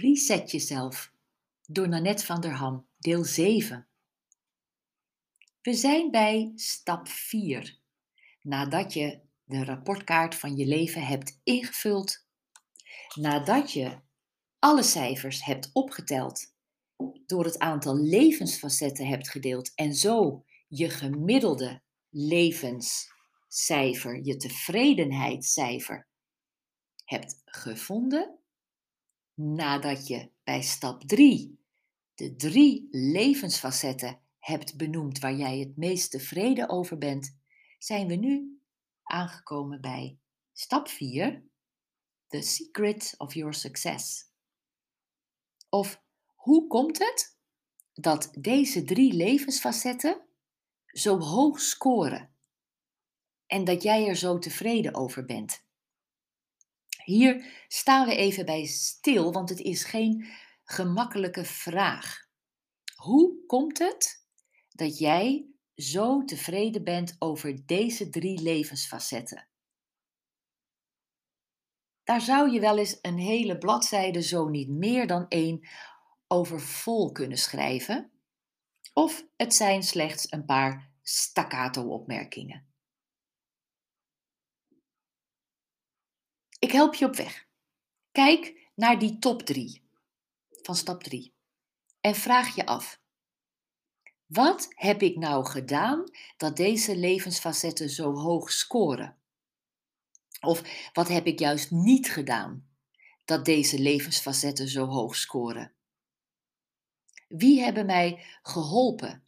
[0.00, 1.12] Reset jezelf
[1.66, 3.86] door Nanette van der Ham, deel 7.
[5.62, 7.78] We zijn bij stap 4.
[8.42, 12.26] Nadat je de rapportkaart van je leven hebt ingevuld,
[13.14, 13.98] nadat je
[14.58, 16.54] alle cijfers hebt opgeteld,
[17.26, 26.08] door het aantal levensfacetten hebt gedeeld en zo je gemiddelde levenscijfer, je tevredenheidscijfer
[27.04, 28.38] hebt gevonden,
[29.38, 31.58] nadat je bij stap 3
[32.14, 37.38] de drie levensfacetten hebt benoemd waar jij het meest tevreden over bent,
[37.78, 38.60] zijn we nu
[39.02, 40.18] aangekomen bij
[40.52, 41.44] stap 4,
[42.26, 44.32] The Secret of Your Success.
[45.68, 46.02] Of
[46.34, 47.38] hoe komt het
[47.92, 50.26] dat deze drie levensfacetten
[50.86, 52.34] zo hoog scoren
[53.46, 55.66] en dat jij er zo tevreden over bent?
[57.08, 60.26] Hier staan we even bij stil, want het is geen
[60.64, 62.26] gemakkelijke vraag.
[62.96, 64.26] Hoe komt het
[64.68, 69.48] dat jij zo tevreden bent over deze drie levensfacetten?
[72.04, 75.68] Daar zou je wel eens een hele bladzijde, zo niet meer dan één,
[76.26, 78.10] over vol kunnen schrijven.
[78.92, 82.67] Of het zijn slechts een paar staccato-opmerkingen.
[86.58, 87.46] Ik help je op weg.
[88.12, 89.82] Kijk naar die top 3
[90.50, 91.34] van stap 3
[92.00, 93.00] en vraag je af:
[94.26, 96.04] wat heb ik nou gedaan
[96.36, 99.16] dat deze levensfacetten zo hoog scoren?
[100.40, 102.68] Of wat heb ik juist niet gedaan
[103.24, 105.72] dat deze levensfacetten zo hoog scoren?
[107.28, 109.22] Wie hebben mij geholpen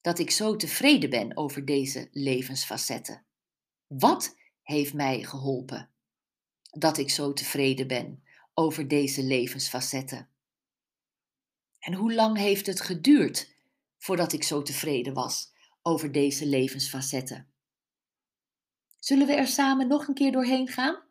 [0.00, 3.24] dat ik zo tevreden ben over deze levensfacetten?
[3.86, 5.89] Wat heeft mij geholpen
[6.70, 10.28] dat ik zo tevreden ben over deze levensfacetten?
[11.78, 13.54] En hoe lang heeft het geduurd
[13.98, 17.52] voordat ik zo tevreden was over deze levensfacetten?
[18.98, 21.02] Zullen we er samen nog een keer doorheen gaan?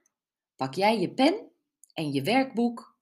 [0.55, 1.51] Pak jij je pen
[1.93, 2.97] en je werkboek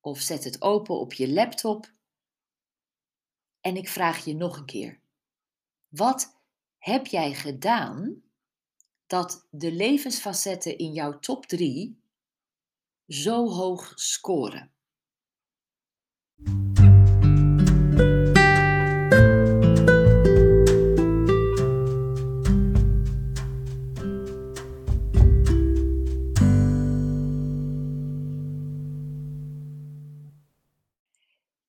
[0.00, 1.92] of zet het open op je laptop.
[3.60, 5.00] En ik vraag je nog een keer.
[5.88, 6.40] Wat
[6.78, 8.22] heb jij gedaan
[9.12, 12.02] dat de levensfacetten in jouw top 3
[13.06, 14.72] zo hoog scoren?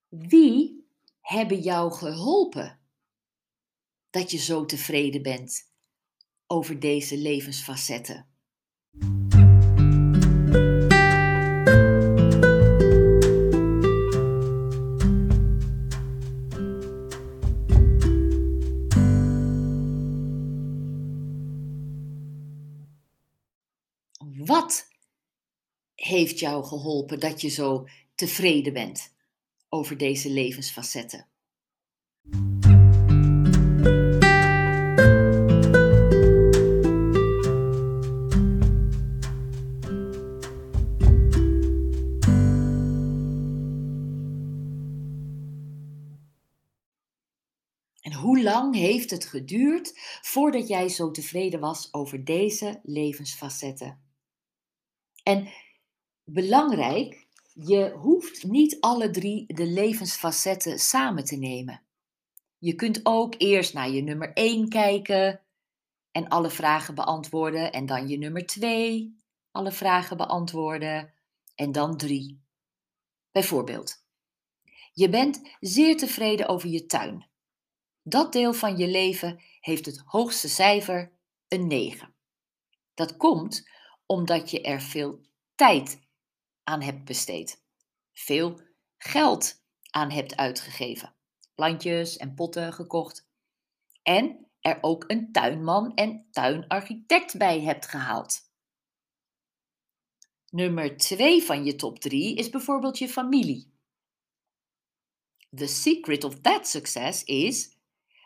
[0.10, 0.86] Wie
[1.22, 2.80] hebben jou geholpen
[4.10, 5.73] dat je zo tevreden bent
[6.48, 8.28] over deze levensfacetten?
[24.46, 24.88] Wat
[25.96, 29.14] heeft jou geholpen dat je zo tevreden bent?
[29.74, 31.28] over deze levensfacetten.
[48.44, 54.02] Lang heeft het geduurd voordat jij zo tevreden was over deze levensfacetten?
[55.24, 55.48] En
[56.24, 61.82] belangrijk, je hoeft niet alle drie de levensfacetten samen te nemen.
[62.58, 65.42] Je kunt ook eerst naar je nummer 1 kijken
[66.12, 69.18] en alle vragen beantwoorden en dan je nummer 2,
[69.52, 71.14] alle vragen beantwoorden
[71.56, 72.42] en dan 3.
[73.32, 74.06] Bijvoorbeeld,
[74.94, 77.32] je bent zeer tevreden over je tuin.
[78.04, 81.12] Dat deel van je leven heeft het hoogste cijfer,
[81.48, 82.14] een 9.
[82.94, 83.70] Dat komt
[84.06, 85.22] omdat je er veel
[85.56, 86.02] tijd
[86.64, 87.64] aan hebt besteed.
[88.14, 88.62] Veel
[88.98, 91.16] geld aan hebt uitgegeven.
[91.56, 93.28] Plantjes en potten gekocht.
[94.02, 98.52] En er ook een tuinman en tuinarchitect bij hebt gehaald.
[100.50, 103.72] Nummer 2 van je top 3 is bijvoorbeeld je familie.
[105.56, 107.73] The secret of that success is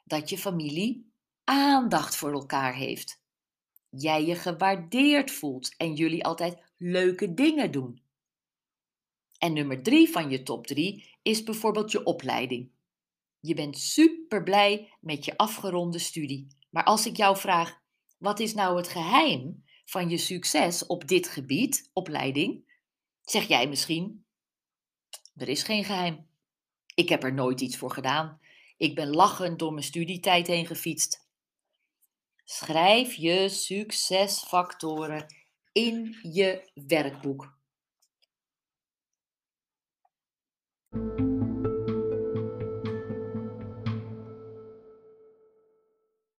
[0.08, 1.12] dat je familie
[1.44, 3.22] aandacht voor elkaar heeft.
[3.90, 8.02] Jij je gewaardeerd voelt en jullie altijd leuke dingen doen.
[9.38, 12.72] En nummer drie van je top drie is bijvoorbeeld je opleiding.
[13.40, 16.48] Je bent super blij met je afgeronde studie.
[16.70, 17.82] Maar als ik jou vraag,
[18.18, 22.76] wat is nou het geheim van je succes op dit gebied, opleiding?
[23.22, 24.26] Zeg jij misschien,
[25.36, 26.28] Er is geen geheim.
[26.96, 28.40] Ik heb er nooit iets voor gedaan.
[28.78, 31.26] Ik ben lachend door mijn studietijd heen gefietst.
[32.44, 35.26] Schrijf je succesfactoren
[35.72, 37.57] in je werkboek.